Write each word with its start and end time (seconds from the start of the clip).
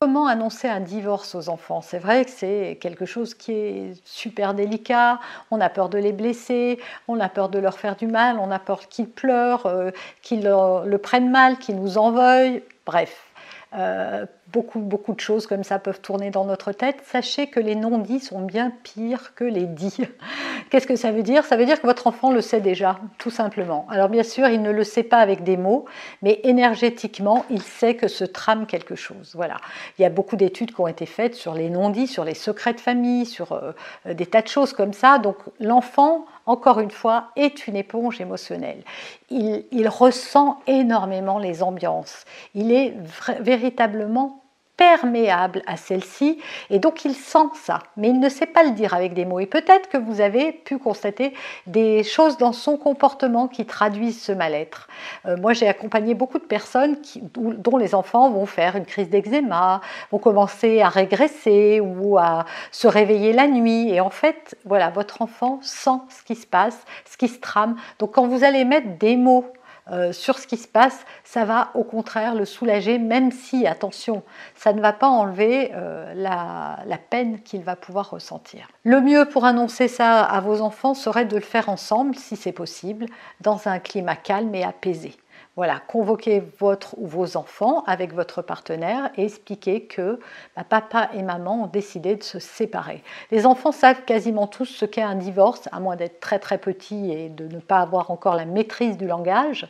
Comment 0.00 0.28
annoncer 0.28 0.68
un 0.68 0.78
divorce 0.78 1.34
aux 1.34 1.48
enfants? 1.48 1.80
C'est 1.80 1.98
vrai 1.98 2.24
que 2.24 2.30
c'est 2.30 2.78
quelque 2.80 3.04
chose 3.04 3.34
qui 3.34 3.50
est 3.50 4.06
super 4.06 4.54
délicat, 4.54 5.18
on 5.50 5.60
a 5.60 5.68
peur 5.68 5.88
de 5.88 5.98
les 5.98 6.12
blesser, 6.12 6.78
on 7.08 7.18
a 7.18 7.28
peur 7.28 7.48
de 7.48 7.58
leur 7.58 7.78
faire 7.78 7.96
du 7.96 8.06
mal, 8.06 8.38
on 8.38 8.52
a 8.52 8.60
peur 8.60 8.88
qu'ils 8.88 9.08
pleurent, 9.08 9.66
euh, 9.66 9.90
qu'ils 10.22 10.44
le 10.44 10.96
prennent 10.98 11.30
mal, 11.30 11.58
qu'ils 11.58 11.80
nous 11.80 11.98
en 11.98 12.12
veuillent, 12.12 12.62
bref. 12.86 13.27
Euh, 13.74 14.24
beaucoup, 14.50 14.78
beaucoup 14.78 15.12
de 15.12 15.20
choses 15.20 15.46
comme 15.46 15.62
ça 15.62 15.78
peuvent 15.78 16.00
tourner 16.00 16.30
dans 16.30 16.46
notre 16.46 16.72
tête. 16.72 17.02
Sachez 17.04 17.48
que 17.48 17.60
les 17.60 17.74
non-dits 17.74 18.20
sont 18.20 18.40
bien 18.40 18.72
pires 18.82 19.34
que 19.34 19.44
les 19.44 19.66
dits. 19.66 20.06
Qu'est-ce 20.70 20.86
que 20.86 20.96
ça 20.96 21.12
veut 21.12 21.22
dire? 21.22 21.44
Ça 21.44 21.58
veut 21.58 21.66
dire 21.66 21.78
que 21.78 21.86
votre 21.86 22.06
enfant 22.06 22.32
le 22.32 22.40
sait 22.40 22.62
déjà, 22.62 22.98
tout 23.18 23.30
simplement. 23.30 23.86
Alors 23.90 24.08
bien 24.08 24.22
sûr, 24.22 24.48
il 24.48 24.62
ne 24.62 24.70
le 24.70 24.84
sait 24.84 25.02
pas 25.02 25.18
avec 25.18 25.44
des 25.44 25.58
mots, 25.58 25.84
mais 26.22 26.40
énergétiquement, 26.44 27.44
il 27.50 27.60
sait 27.60 27.94
que 27.94 28.08
se 28.08 28.24
trame 28.24 28.66
quelque 28.66 28.94
chose. 28.94 29.32
Voilà. 29.34 29.56
Il 29.98 30.02
y 30.02 30.06
a 30.06 30.10
beaucoup 30.10 30.36
d'études 30.36 30.74
qui 30.74 30.80
ont 30.80 30.88
été 30.88 31.04
faites 31.04 31.34
sur 31.34 31.52
les 31.52 31.68
non-dits, 31.68 32.06
sur 32.06 32.24
les 32.24 32.34
secrets 32.34 32.72
de 32.72 32.80
famille, 32.80 33.26
sur 33.26 33.52
euh, 33.52 33.72
des 34.14 34.26
tas 34.26 34.40
de 34.40 34.48
choses 34.48 34.72
comme 34.72 34.94
ça. 34.94 35.18
Donc 35.18 35.36
l'enfant 35.60 36.24
encore 36.48 36.80
une 36.80 36.90
fois, 36.90 37.28
est 37.36 37.66
une 37.66 37.76
éponge 37.76 38.22
émotionnelle. 38.22 38.82
Il, 39.30 39.86
ressent 39.86 40.58
énormément 40.66 41.38
les 41.38 41.62
ambiances. 41.62 42.24
Il 42.54 42.72
est 42.72 42.94
véritablement 43.40 44.42
perméable 44.78 45.62
à 45.66 45.76
celle-ci 45.76 46.38
et 46.70 46.78
donc 46.78 47.04
il 47.04 47.14
sent 47.14 47.48
ça, 47.54 47.80
mais 47.96 48.08
il 48.08 48.20
ne 48.20 48.28
sait 48.28 48.46
pas 48.46 48.62
le 48.62 48.70
dire 48.70 48.94
avec 48.94 49.12
des 49.12 49.26
mots. 49.26 49.40
Et 49.40 49.46
peut-être 49.46 49.88
que 49.90 49.98
vous 49.98 50.22
avez 50.22 50.52
pu 50.52 50.78
constater 50.78 51.34
des 51.66 52.04
choses 52.04 52.38
dans 52.38 52.52
son 52.52 52.78
comportement 52.78 53.48
qui 53.48 53.66
traduisent 53.66 54.22
ce 54.22 54.32
mal-être. 54.32 54.88
Euh, 55.26 55.36
moi, 55.36 55.52
j'ai 55.52 55.68
accompagné 55.68 56.14
beaucoup 56.14 56.38
de 56.38 56.44
personnes 56.44 56.96
dont 57.34 57.76
les 57.76 57.94
enfants 57.94 58.30
vont 58.30 58.46
faire 58.46 58.76
une 58.76 58.86
crise 58.86 59.10
d'eczéma, 59.10 59.80
vont 60.12 60.18
commencer 60.18 60.80
à 60.80 60.88
régresser 60.88 61.80
ou 61.80 62.16
à 62.16 62.44
se 62.70 62.86
réveiller 62.86 63.32
la 63.32 63.48
nuit. 63.48 63.90
Et 63.90 64.00
en 64.00 64.10
fait, 64.10 64.56
voilà, 64.64 64.90
votre 64.90 65.22
enfant 65.22 65.58
sent 65.60 66.00
ce 66.08 66.22
qui 66.22 66.36
se 66.36 66.46
passe, 66.46 66.78
ce 67.04 67.16
qui 67.16 67.28
se 67.28 67.40
trame. 67.40 67.76
Donc 67.98 68.12
quand 68.12 68.28
vous 68.28 68.44
allez 68.44 68.64
mettre 68.64 68.96
des 68.98 69.16
mots 69.16 69.46
euh, 69.90 70.12
sur 70.12 70.38
ce 70.38 70.46
qui 70.46 70.56
se 70.56 70.68
passe, 70.68 71.04
ça 71.24 71.44
va 71.44 71.70
au 71.74 71.84
contraire 71.84 72.34
le 72.34 72.44
soulager, 72.44 72.98
même 72.98 73.32
si, 73.32 73.66
attention, 73.66 74.22
ça 74.54 74.72
ne 74.72 74.80
va 74.80 74.92
pas 74.92 75.08
enlever 75.08 75.72
euh, 75.74 76.12
la, 76.14 76.80
la, 76.86 76.98
peine 76.98 77.40
qu'il 77.40 77.62
va 77.62 77.76
pouvoir 77.76 78.10
ressentir. 78.10 78.68
Le 78.84 79.00
mieux 79.00 79.26
pour 79.26 79.44
annoncer 79.44 79.88
ça 79.88 80.22
à 80.22 80.40
vos 80.40 80.60
enfants 80.60 80.94
serait 80.94 81.24
de 81.24 81.36
le 81.36 81.42
faire 81.42 81.68
ensemble, 81.68 82.14
si 82.16 82.36
c'est 82.36 82.52
possible, 82.52 83.06
dans 83.40 83.68
un 83.68 83.78
climat 83.78 84.16
calme 84.16 84.54
et 84.54 84.64
apaisé. 84.64 85.16
Voilà, 85.58 85.80
convoquez 85.88 86.40
votre 86.60 86.96
ou 86.98 87.08
vos 87.08 87.36
enfants 87.36 87.82
avec 87.88 88.14
votre 88.14 88.42
partenaire 88.42 89.10
et 89.16 89.24
expliquez 89.24 89.86
que 89.86 90.20
bah, 90.54 90.62
papa 90.62 91.10
et 91.14 91.22
maman 91.24 91.64
ont 91.64 91.66
décidé 91.66 92.14
de 92.14 92.22
se 92.22 92.38
séparer. 92.38 93.02
Les 93.32 93.44
enfants 93.44 93.72
savent 93.72 94.04
quasiment 94.04 94.46
tous 94.46 94.66
ce 94.66 94.84
qu'est 94.84 95.02
un 95.02 95.16
divorce, 95.16 95.68
à 95.72 95.80
moins 95.80 95.96
d'être 95.96 96.20
très 96.20 96.38
très 96.38 96.58
petits 96.58 97.10
et 97.10 97.28
de 97.28 97.48
ne 97.48 97.58
pas 97.58 97.80
avoir 97.80 98.12
encore 98.12 98.36
la 98.36 98.44
maîtrise 98.44 98.96
du 98.96 99.08
langage 99.08 99.66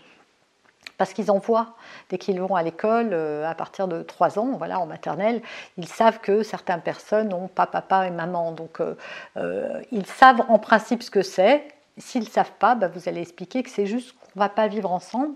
parce 0.99 1.15
qu'ils 1.15 1.31
en 1.31 1.39
voient 1.39 1.75
dès 2.11 2.19
qu'ils 2.19 2.39
vont 2.39 2.55
à 2.55 2.63
l'école 2.63 3.15
euh, 3.15 3.49
à 3.49 3.55
partir 3.55 3.89
de 3.89 4.03
3 4.03 4.39
ans, 4.39 4.59
voilà, 4.59 4.81
en 4.81 4.85
maternelle, 4.85 5.41
ils 5.79 5.89
savent 5.89 6.21
que 6.21 6.43
certaines 6.43 6.83
personnes 6.83 7.31
n'ont 7.31 7.49
pas 7.49 7.67
papa 7.67 8.07
et 8.07 8.11
maman. 8.11 8.53
Donc 8.53 8.83
euh, 8.83 8.95
euh, 9.39 9.81
ils 9.91 10.05
savent 10.05 10.43
en 10.51 10.59
principe 10.59 11.03
ce 11.03 11.11
que 11.11 11.23
c'est. 11.23 11.67
S'ils 11.97 12.25
ne 12.25 12.29
savent 12.29 12.53
pas, 12.59 12.75
bah, 12.75 12.89
vous 12.89 13.09
allez 13.09 13.23
expliquer 13.23 13.63
que 13.63 13.71
c'est 13.71 13.87
juste 13.87 14.15
qu'on 14.21 14.39
ne 14.39 14.41
va 14.41 14.51
pas 14.51 14.69
vivre 14.69 14.93
ensemble 14.93 15.35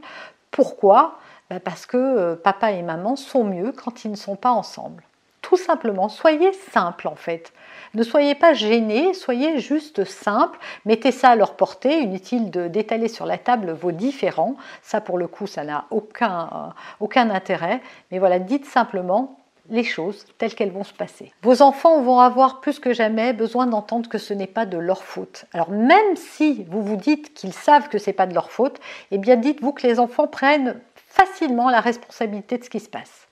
pourquoi? 0.52 1.18
Ben, 1.50 1.58
Parce 1.58 1.86
que 1.86 1.96
euh, 1.96 2.36
papa 2.36 2.70
et 2.70 2.82
maman 2.82 3.16
sont 3.16 3.42
mieux 3.42 3.72
quand 3.72 4.04
ils 4.04 4.10
ne 4.12 4.16
sont 4.16 4.36
pas 4.36 4.52
ensemble. 4.52 5.02
Tout 5.40 5.56
simplement, 5.56 6.08
soyez 6.08 6.52
simple 6.52 7.08
en 7.08 7.16
fait. 7.16 7.52
Ne 7.94 8.04
soyez 8.04 8.34
pas 8.34 8.54
gênés, 8.54 9.12
soyez 9.12 9.58
juste 9.58 10.04
simple. 10.04 10.58
Mettez 10.86 11.10
ça 11.10 11.30
à 11.30 11.36
leur 11.36 11.56
portée. 11.56 12.00
Inutile 12.00 12.50
d'étaler 12.50 13.08
sur 13.08 13.26
la 13.26 13.38
table 13.38 13.72
vos 13.72 13.92
différents. 13.92 14.56
Ça, 14.82 15.00
pour 15.00 15.18
le 15.18 15.26
coup, 15.26 15.46
ça 15.46 15.64
n'a 15.64 15.86
aucun, 15.90 16.44
euh, 16.44 16.70
aucun 17.00 17.28
intérêt. 17.28 17.82
Mais 18.10 18.18
voilà, 18.18 18.38
dites 18.38 18.66
simplement 18.66 19.41
les 19.70 19.84
choses 19.84 20.26
telles 20.38 20.54
qu'elles 20.54 20.72
vont 20.72 20.84
se 20.84 20.92
passer. 20.92 21.32
Vos 21.42 21.62
enfants 21.62 22.00
vont 22.02 22.18
avoir 22.18 22.60
plus 22.60 22.78
que 22.78 22.92
jamais 22.92 23.32
besoin 23.32 23.66
d'entendre 23.66 24.08
que 24.08 24.18
ce 24.18 24.34
n'est 24.34 24.46
pas 24.46 24.66
de 24.66 24.78
leur 24.78 25.02
faute. 25.02 25.44
Alors 25.52 25.70
même 25.70 26.16
si 26.16 26.64
vous 26.68 26.82
vous 26.82 26.96
dites 26.96 27.32
qu'ils 27.34 27.52
savent 27.52 27.88
que 27.88 27.98
ce 27.98 28.10
n'est 28.10 28.14
pas 28.14 28.26
de 28.26 28.34
leur 28.34 28.50
faute, 28.50 28.80
eh 29.10 29.18
bien 29.18 29.36
dites-vous 29.36 29.72
que 29.72 29.86
les 29.86 29.98
enfants 29.98 30.26
prennent 30.26 30.80
facilement 30.94 31.70
la 31.70 31.80
responsabilité 31.80 32.58
de 32.58 32.64
ce 32.64 32.70
qui 32.70 32.80
se 32.80 32.88
passe. 32.88 33.28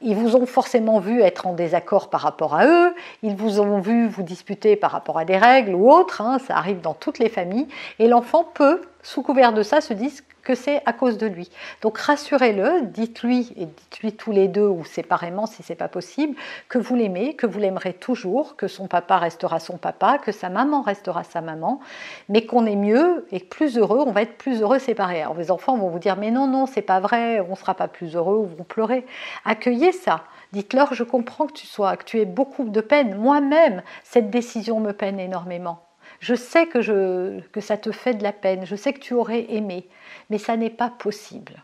Ils 0.00 0.16
vous 0.16 0.36
ont 0.36 0.46
forcément 0.46 0.98
vu 0.98 1.22
être 1.22 1.46
en 1.46 1.54
désaccord 1.54 2.10
par 2.10 2.20
rapport 2.20 2.54
à 2.54 2.66
eux, 2.66 2.94
ils 3.22 3.36
vous 3.36 3.60
ont 3.60 3.80
vu 3.80 4.06
vous 4.06 4.22
disputer 4.22 4.76
par 4.76 4.90
rapport 4.90 5.18
à 5.18 5.24
des 5.24 5.38
règles 5.38 5.74
ou 5.74 5.90
autres, 5.90 6.20
hein, 6.20 6.38
ça 6.38 6.56
arrive 6.56 6.80
dans 6.80 6.94
toutes 6.94 7.18
les 7.18 7.28
familles, 7.28 7.68
et 7.98 8.08
l'enfant 8.08 8.44
peut, 8.44 8.82
sous 9.02 9.22
couvert 9.22 9.52
de 9.52 9.62
ça, 9.62 9.80
se 9.80 9.94
dire 9.94 10.10
que 10.44 10.54
c'est 10.54 10.82
à 10.86 10.92
cause 10.92 11.18
de 11.18 11.26
lui. 11.26 11.50
Donc 11.82 11.98
rassurez-le, 11.98 12.82
dites-lui 12.82 13.52
et 13.56 13.66
dites-lui 13.66 14.12
tous 14.12 14.32
les 14.32 14.48
deux 14.48 14.66
ou 14.66 14.84
séparément 14.84 15.46
si 15.46 15.62
c'est 15.62 15.74
pas 15.74 15.88
possible 15.88 16.36
que 16.68 16.78
vous 16.78 16.94
l'aimez, 16.94 17.34
que 17.34 17.46
vous 17.46 17.58
l'aimerez 17.58 17.94
toujours, 17.94 18.56
que 18.56 18.68
son 18.68 18.86
papa 18.86 19.18
restera 19.18 19.58
son 19.58 19.78
papa, 19.78 20.18
que 20.18 20.32
sa 20.32 20.50
maman 20.50 20.82
restera 20.82 21.24
sa 21.24 21.40
maman, 21.40 21.80
mais 22.28 22.46
qu'on 22.46 22.66
est 22.66 22.76
mieux 22.76 23.26
et 23.32 23.40
plus 23.40 23.78
heureux, 23.78 24.04
on 24.06 24.12
va 24.12 24.22
être 24.22 24.36
plus 24.36 24.62
heureux 24.62 24.78
séparés. 24.78 25.22
Alors 25.22 25.34
vos 25.34 25.50
enfants 25.50 25.76
vont 25.76 25.88
vous 25.88 25.98
dire 25.98 26.16
mais 26.16 26.30
non 26.30 26.46
non, 26.46 26.66
c'est 26.66 26.82
pas 26.82 27.00
vrai, 27.00 27.40
on 27.40 27.54
sera 27.54 27.74
pas 27.74 27.88
plus 27.88 28.14
heureux 28.14 28.36
ou 28.36 28.46
vont 28.46 28.64
pleurer. 28.64 29.06
Accueillez 29.44 29.92
ça. 29.92 30.24
Dites-leur, 30.52 30.94
je 30.94 31.02
comprends 31.02 31.46
que 31.46 31.52
tu 31.52 31.66
sois, 31.66 31.96
que 31.96 32.04
tu 32.04 32.20
aies 32.20 32.26
beaucoup 32.26 32.64
de 32.68 32.80
peine. 32.80 33.16
Moi-même, 33.16 33.82
cette 34.04 34.30
décision 34.30 34.78
me 34.78 34.92
peine 34.92 35.18
énormément. 35.18 35.83
Je 36.24 36.34
sais 36.34 36.66
que, 36.66 36.80
je, 36.80 37.38
que 37.52 37.60
ça 37.60 37.76
te 37.76 37.92
fait 37.92 38.14
de 38.14 38.22
la 38.22 38.32
peine, 38.32 38.64
je 38.64 38.76
sais 38.76 38.94
que 38.94 38.98
tu 38.98 39.12
aurais 39.12 39.44
aimé, 39.50 39.86
mais 40.30 40.38
ça 40.38 40.56
n'est 40.56 40.70
pas 40.70 40.88
possible. 40.88 41.62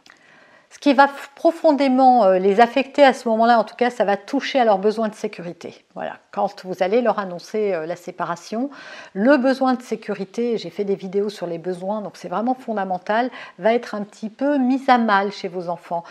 Ce 0.68 0.78
qui 0.78 0.92
va 0.92 1.08
profondément 1.34 2.24
euh, 2.24 2.38
les 2.38 2.60
affecter 2.60 3.02
à 3.02 3.14
ce 3.14 3.26
moment-là, 3.30 3.58
en 3.58 3.64
tout 3.64 3.74
cas, 3.74 3.88
ça 3.88 4.04
va 4.04 4.18
toucher 4.18 4.60
à 4.60 4.66
leurs 4.66 4.78
besoins 4.78 5.08
de 5.08 5.14
sécurité. 5.14 5.82
Voilà, 5.94 6.18
quand 6.30 6.62
vous 6.66 6.74
allez 6.80 7.00
leur 7.00 7.18
annoncer 7.18 7.72
euh, 7.72 7.86
la 7.86 7.96
séparation, 7.96 8.68
le 9.14 9.38
besoin 9.38 9.72
de 9.72 9.82
sécurité, 9.82 10.58
j'ai 10.58 10.68
fait 10.68 10.84
des 10.84 10.94
vidéos 10.94 11.30
sur 11.30 11.46
les 11.46 11.58
besoins, 11.58 12.02
donc 12.02 12.18
c'est 12.18 12.28
vraiment 12.28 12.54
fondamental, 12.54 13.30
va 13.58 13.72
être 13.72 13.94
un 13.94 14.02
petit 14.02 14.28
peu 14.28 14.58
mis 14.58 14.82
à 14.88 14.98
mal 14.98 15.32
chez 15.32 15.48
vos 15.48 15.70
enfants. 15.70 16.04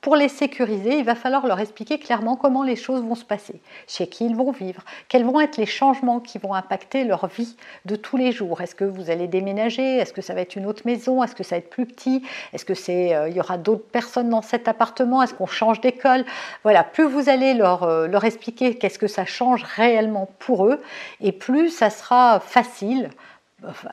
Pour 0.00 0.14
les 0.14 0.28
sécuriser, 0.28 0.98
il 0.98 1.04
va 1.04 1.14
falloir 1.14 1.46
leur 1.46 1.58
expliquer 1.58 1.98
clairement 1.98 2.36
comment 2.36 2.62
les 2.62 2.76
choses 2.76 3.02
vont 3.02 3.14
se 3.14 3.24
passer, 3.24 3.60
chez 3.86 4.06
qui 4.06 4.26
ils 4.26 4.36
vont 4.36 4.52
vivre, 4.52 4.82
quels 5.08 5.24
vont 5.24 5.40
être 5.40 5.56
les 5.56 5.66
changements 5.66 6.20
qui 6.20 6.38
vont 6.38 6.54
impacter 6.54 7.04
leur 7.04 7.26
vie 7.26 7.56
de 7.84 7.96
tous 7.96 8.16
les 8.16 8.30
jours. 8.30 8.60
Est-ce 8.60 8.74
que 8.74 8.84
vous 8.84 9.10
allez 9.10 9.26
déménager? 9.26 9.96
Est-ce 9.96 10.12
que 10.12 10.22
ça 10.22 10.34
va 10.34 10.42
être 10.42 10.56
une 10.56 10.66
autre 10.66 10.82
maison? 10.84 11.22
Est-ce 11.22 11.34
que 11.34 11.42
ça 11.42 11.56
va 11.56 11.58
être 11.58 11.70
plus 11.70 11.86
petit? 11.86 12.22
Est-ce 12.52 12.64
que 12.64 12.74
c'est 12.74 13.14
euh, 13.14 13.28
y 13.28 13.40
aura 13.40 13.58
d'autres 13.58 13.86
personnes 13.86 14.30
dans 14.30 14.42
cet 14.42 14.68
appartement? 14.68 15.22
Est-ce 15.22 15.34
qu'on 15.34 15.46
change 15.46 15.80
d'école? 15.80 16.24
Voilà, 16.62 16.84
plus 16.84 17.04
vous 17.04 17.28
allez 17.28 17.54
leur, 17.54 17.82
euh, 17.82 18.06
leur 18.06 18.24
expliquer 18.24 18.76
qu'est-ce 18.76 18.98
que 18.98 19.08
ça 19.08 19.24
change 19.24 19.64
réellement 19.64 20.28
pour 20.38 20.66
eux, 20.66 20.80
et 21.20 21.32
plus 21.32 21.70
ça 21.70 21.90
sera 21.90 22.40
facile 22.40 23.10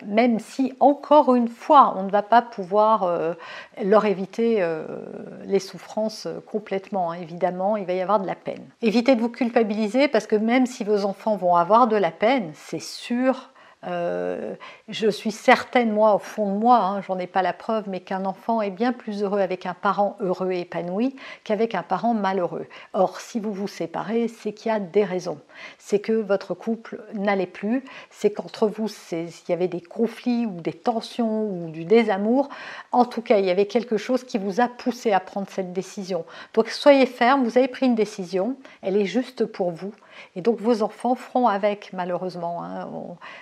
même 0.05 0.39
si 0.39 0.73
encore 0.79 1.35
une 1.35 1.47
fois 1.47 1.95
on 1.97 2.03
ne 2.03 2.11
va 2.11 2.21
pas 2.21 2.41
pouvoir 2.41 3.03
euh, 3.03 3.33
leur 3.83 4.05
éviter 4.05 4.57
euh, 4.59 4.85
les 5.45 5.59
souffrances 5.59 6.27
complètement, 6.45 7.11
hein. 7.11 7.17
évidemment 7.21 7.75
il 7.75 7.85
va 7.85 7.93
y 7.93 8.01
avoir 8.01 8.19
de 8.19 8.27
la 8.27 8.35
peine. 8.35 8.65
Évitez 8.81 9.15
de 9.15 9.21
vous 9.21 9.29
culpabiliser 9.29 10.07
parce 10.07 10.27
que 10.27 10.35
même 10.35 10.65
si 10.65 10.83
vos 10.83 11.05
enfants 11.05 11.35
vont 11.35 11.55
avoir 11.55 11.87
de 11.87 11.95
la 11.95 12.11
peine, 12.11 12.51
c'est 12.53 12.81
sûr 12.81 13.49
Euh, 13.85 14.55
je 14.87 15.09
suis 15.09 15.31
certaine, 15.31 15.91
moi, 15.91 16.15
au 16.15 16.19
fond 16.19 16.51
de 16.51 16.57
moi, 16.57 16.77
hein, 16.77 17.01
j'en 17.01 17.19
ai 17.19 17.27
pas 17.27 17.41
la 17.41 17.53
preuve, 17.53 17.85
mais 17.87 17.99
qu'un 17.99 18.25
enfant 18.25 18.61
est 18.61 18.71
bien 18.71 18.93
plus 18.93 19.21
heureux 19.23 19.39
avec 19.39 19.65
un 19.65 19.73
parent 19.73 20.17
heureux 20.19 20.51
et 20.51 20.61
épanoui 20.61 21.15
qu'avec 21.43 21.75
un 21.75 21.83
parent 21.83 22.13
malheureux. 22.13 22.67
Or, 22.93 23.19
si 23.19 23.39
vous 23.39 23.53
vous 23.53 23.67
séparez, 23.67 24.27
c'est 24.27 24.53
qu'il 24.53 24.71
y 24.71 24.75
a 24.75 24.79
des 24.79 25.03
raisons. 25.03 25.39
C'est 25.77 25.99
que 25.99 26.13
votre 26.13 26.53
couple 26.53 27.01
n'allait 27.13 27.45
plus, 27.45 27.83
c'est 28.09 28.31
qu'entre 28.31 28.67
vous, 28.67 28.87
il 29.11 29.29
y 29.49 29.53
avait 29.53 29.67
des 29.67 29.81
conflits 29.81 30.45
ou 30.45 30.61
des 30.61 30.73
tensions 30.73 31.47
ou 31.47 31.69
du 31.69 31.85
désamour. 31.85 32.49
En 32.91 33.05
tout 33.05 33.21
cas, 33.21 33.37
il 33.37 33.45
y 33.45 33.51
avait 33.51 33.67
quelque 33.67 33.97
chose 33.97 34.23
qui 34.23 34.37
vous 34.37 34.61
a 34.61 34.67
poussé 34.67 35.11
à 35.11 35.19
prendre 35.19 35.47
cette 35.49 35.73
décision. 35.73 36.25
Donc, 36.53 36.69
soyez 36.69 37.05
ferme, 37.05 37.43
vous 37.43 37.57
avez 37.57 37.67
pris 37.67 37.85
une 37.85 37.95
décision, 37.95 38.55
elle 38.81 38.97
est 38.97 39.05
juste 39.05 39.45
pour 39.45 39.71
vous. 39.71 39.93
Et 40.35 40.41
donc 40.41 40.59
vos 40.59 40.83
enfants 40.83 41.15
feront 41.15 41.47
avec, 41.47 41.91
malheureusement. 41.93 42.63
Hein. 42.63 42.87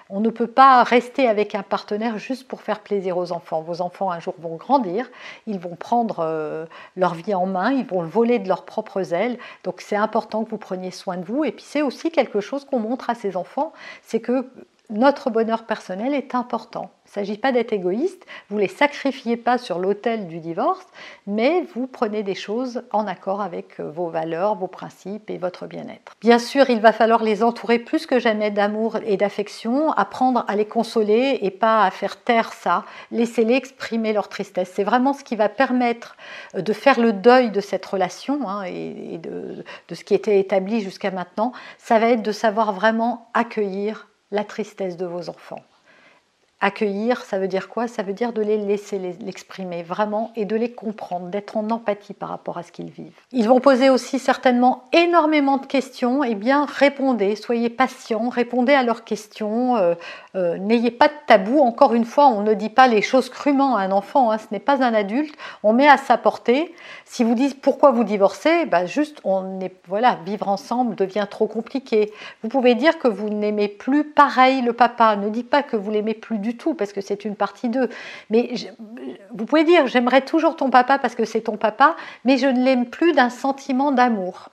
On, 0.10 0.20
ne 0.20 0.30
peut 0.30 0.48
pas 0.48 0.84
rester 0.84 1.28
avec 1.28 1.56
un 1.56 1.64
partenaire 1.64 2.18
juste 2.18 2.48
pour 2.48 2.62
faire 2.62 2.80
plaisir 2.80 3.18
aux 3.18 3.32
enfants. 3.32 3.62
Vos 3.62 3.82
enfants 3.82 4.12
un 4.12 4.20
jour 4.20 4.36
vont 4.40 4.56
grandir, 4.56 5.10
ils 5.48 5.60
vont 5.60 5.76
prendre 5.76 6.18
euh, 6.20 6.66
leur 6.96 7.14
vie 7.14 7.34
en 7.34 7.46
main, 7.46 7.72
ils 7.72 7.86
vont 7.86 8.02
le 8.02 8.08
voler 8.08 8.40
de 8.40 8.48
leurs 8.48 8.66
propres 8.66 9.14
ailes. 9.14 9.38
Donc 9.64 9.82
c'est 9.82 9.96
important 9.96 10.44
que 10.44 10.50
vous 10.50 10.58
preniez 10.58 10.92
soin 10.92 11.18
de 11.18 11.26
vous. 11.26 11.44
Et 11.44 11.52
puis 11.52 11.66
c'est 11.68 11.82
aussi 11.82 12.12
quelque 12.12 12.42
chose 12.42 12.66
qu'on 12.66 12.80
montre 12.80 13.10
à 13.10 13.16
ces 13.16 13.38
enfants, 13.38 13.74
c'est 14.02 14.20
que 14.20 14.48
notre 14.94 15.30
bonheur 15.30 15.66
personnel 15.66 16.14
est 16.14 16.36
important. 16.36 16.92
Il 17.06 17.10
ne 17.10 17.26
s'agit 17.26 17.38
pas 17.38 17.52
d'être 17.52 17.74
égoïste, 17.74 18.26
vous 18.50 18.56
ne 18.56 18.62
les 18.62 18.68
sacrifiez 18.68 19.38
pas 19.38 19.58
sur 19.58 19.78
l'autel 19.78 20.28
du 20.28 20.40
divorce, 20.40 20.86
mais 21.28 21.64
vous 21.76 21.86
prenez 21.86 22.24
des 22.24 22.34
choses 22.34 22.84
en 22.92 23.06
accord 23.08 23.42
avec 23.42 23.80
euh, 23.80 23.90
vos 23.90 24.10
valeurs, 24.10 24.56
vos 24.56 24.68
principes 24.68 25.30
et 25.30 25.38
votre 25.38 25.68
bien-être. 25.68 26.14
Bien 26.22 26.40
sûr, 26.40 26.70
il 26.70 26.80
va 26.80 26.92
falloir 26.92 27.24
les 27.24 27.44
entourer 27.44 27.78
plus 27.78 28.06
que 28.06 28.20
jamais 28.20 28.52
d'amour 28.52 28.98
et 29.06 29.18
d'affection, 29.18 29.92
apprendre 29.92 30.46
à 30.48 30.56
les 30.56 30.66
consoler 30.66 31.40
et 31.42 31.52
pas 31.52 31.84
à 31.84 31.92
faire 31.92 32.24
taire 32.24 32.54
ça. 32.54 32.86
Laissez-les 33.12 33.56
exprimer 33.56 34.14
leur 34.14 34.30
tristesse. 34.30 34.72
C'est 34.74 34.84
vraiment 34.84 35.14
ce 35.14 35.24
qui 35.24 35.36
va 35.36 35.50
permettre 35.50 36.16
euh, 36.56 36.62
de 36.62 36.74
faire 36.74 37.00
le 37.00 37.14
deuil 37.14 37.52
de 37.52 37.62
cette 37.62 37.86
relation 37.86 38.48
hein, 38.48 38.64
et, 38.64 39.18
de, 39.18 39.64
de 39.88 39.96
ce 39.96 40.04
qui 40.04 40.14
était 40.14 40.40
établi 40.40 40.82
jusqu'à 40.82 41.12
maintenant. 41.12 41.52
Ça 41.78 42.00
va 42.00 42.08
être 42.08 42.24
de 42.24 42.32
savoir 42.32 42.72
vraiment 42.72 43.28
accueillir 43.34 44.08
la 44.34 44.44
tristesse 44.44 44.98
de 44.98 45.06
vos 45.06 45.30
enfants. 45.30 45.64
Accueillir, 46.66 47.26
ça 47.26 47.40
veut 47.40 47.50
dire 47.50 47.68
quoi? 47.68 47.90
Ça 47.90 48.04
veut 48.04 48.14
dire 48.14 48.32
de 48.32 48.42
les 48.42 48.56
laisser 48.56 48.98
l'exprimer 48.98 49.84
vraiment 49.84 50.32
et 50.38 50.46
de 50.46 50.56
les 50.56 50.72
comprendre, 50.72 51.28
d'être 51.28 51.58
en 51.58 51.70
empathie 51.70 52.14
par 52.14 52.30
rapport 52.30 52.58
à 52.58 52.64
ce 52.64 52.72
qu'ils 52.72 52.90
vivent. 52.90 53.20
Ils 53.34 53.50
vont 53.50 53.60
poser 53.60 53.90
aussi 53.90 54.18
certainement 54.18 54.86
énormément 54.94 55.58
de 55.58 55.66
questions. 55.66 56.24
eh 56.24 56.36
bien, 56.36 56.66
répondez, 56.66 57.36
soyez 57.36 57.70
patients, 57.70 58.30
répondez 58.30 58.72
à 58.72 58.84
leurs 58.84 59.04
questions. 59.04 59.76
Euh, 59.76 59.96
euh, 60.36 60.58
n'ayez 60.58 60.90
pas 60.90 61.10
de 61.10 61.14
tabou. 61.28 61.60
Encore 61.60 61.96
une 61.96 62.06
fois, 62.06 62.28
on 62.28 62.44
ne 62.44 62.54
dit 62.54 62.70
pas 62.70 62.88
les 62.88 63.02
choses 63.02 63.28
crûment 63.28 63.76
à 63.76 63.82
un 63.82 63.92
enfant. 63.92 64.32
Hein, 64.32 64.38
ce 64.38 64.46
n'est 64.52 64.60
pas 64.60 64.82
un 64.82 64.94
adulte. 64.94 65.36
On 65.64 65.74
met 65.74 65.90
à 65.90 65.98
sa 65.98 66.18
portée. 66.18 66.74
Si 67.04 67.26
vous 67.26 67.36
dites 67.36 67.62
pourquoi 67.62 67.92
vous 67.92 68.06
divorcez, 68.06 68.66
bah 68.68 68.86
juste, 68.86 69.20
on 69.26 69.60
est 69.60 69.76
voilà, 69.90 70.18
vivre 70.26 70.48
ensemble 70.48 70.96
devient 70.96 71.28
trop 71.30 71.48
compliqué. 71.48 72.14
Vous 72.42 72.48
pouvez 72.48 72.76
dire 72.76 73.00
que 73.00 73.10
vous 73.10 73.30
n'aimez 73.30 73.68
plus 73.68 74.06
pareil 74.06 74.62
le 74.62 74.72
papa. 74.72 75.18
Ne 75.18 75.28
dites 75.28 75.50
pas 75.50 75.62
que 75.62 75.76
vous 75.76 75.92
l'aimez 75.92 76.14
plus 76.14 76.40
du 76.40 76.53
tout 76.56 76.74
parce 76.74 76.94
que 76.94 77.02
c'est 77.02 77.26
une 77.26 77.36
partie 77.36 77.70
d'eux. 77.70 77.90
Mais 78.30 78.54
vous 79.32 79.46
pouvez 79.46 79.64
dire 79.64 79.88
j'aimerais 79.88 80.22
toujours 80.22 80.56
ton 80.56 80.70
papa 80.70 81.00
parce 81.00 81.16
que 81.16 81.26
c'est 81.26 81.42
ton 81.42 81.58
papa, 81.58 81.96
mais 82.26 82.38
je 82.38 82.48
ne 82.48 82.64
l'aime 82.64 82.86
plus 82.86 83.14
d'un 83.14 83.30
sentiment 83.30 83.92
d'amour. 83.92 84.50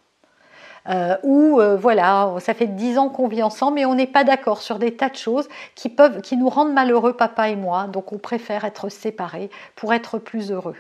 Euh, 0.89 1.17
ou 1.23 1.61
euh, 1.61 1.77
voilà, 1.77 2.35
ça 2.39 2.55
fait 2.55 2.67
dix 2.67 2.97
ans 2.97 3.11
qu'on 3.11 3.29
vit 3.29 3.43
ensemble 3.43 3.79
et 3.79 3.85
on 3.85 3.95
n'est 3.95 4.07
pas 4.07 4.25
d'accord 4.25 4.63
sur 4.63 4.79
des 4.79 4.97
tas 4.97 5.11
de 5.11 5.17
choses 5.17 5.49
qui 5.75 5.91
peuvent, 5.91 6.23
qui 6.23 6.37
nous 6.37 6.49
rendent 6.49 6.73
malheureux, 6.73 7.13
papa 7.13 7.51
et 7.51 7.57
moi. 7.57 7.85
Donc 7.85 8.13
on 8.13 8.19
préfère 8.19 8.65
être 8.65 8.89
séparés 8.89 9.51
pour 9.77 9.93
être 9.93 10.19
plus 10.19 10.51
heureux 10.51 10.77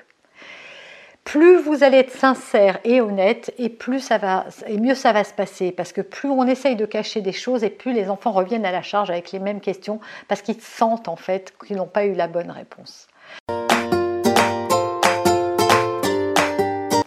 plus 1.30 1.58
vous 1.58 1.84
allez 1.84 1.98
être 1.98 2.10
sincère 2.10 2.80
et 2.82 3.00
honnête, 3.00 3.54
et 3.56 3.68
plus 3.68 4.00
ça 4.00 4.46
et 4.66 4.78
mieux 4.78 4.96
ça 4.96 5.12
va 5.12 5.22
se 5.22 5.32
passer. 5.32 5.70
Parce 5.70 5.92
que 5.92 6.00
plus 6.00 6.28
on 6.28 6.44
essaye 6.44 6.74
de 6.74 6.86
cacher 6.86 7.20
des 7.20 7.30
choses, 7.30 7.62
et 7.62 7.70
plus 7.70 7.92
les 7.92 8.10
enfants 8.10 8.32
reviennent 8.32 8.66
à 8.66 8.72
la 8.72 8.82
charge 8.82 9.10
avec 9.10 9.30
les 9.30 9.38
mêmes 9.38 9.60
questions, 9.60 10.00
parce 10.26 10.42
qu'ils 10.42 10.60
sentent 10.60 11.06
en 11.06 11.14
fait 11.14 11.54
qu'ils 11.64 11.76
n'ont 11.76 11.86
pas 11.86 12.04
eu 12.04 12.14
la 12.14 12.26
bonne 12.26 12.50
réponse. 12.50 13.06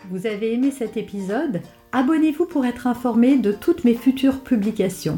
Vous 0.10 0.26
avez 0.26 0.54
aimé 0.54 0.72
cet 0.72 0.96
épisode? 0.96 1.60
Abonnez-vous 1.92 2.46
pour 2.46 2.66
être 2.66 2.88
informé 2.88 3.36
de 3.36 3.52
toutes 3.52 3.84
mes 3.84 3.96
futures 3.96 4.40
publications. 4.40 5.18